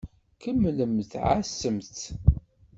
[0.41, 2.01] Kemmlemt ɛassemt-t.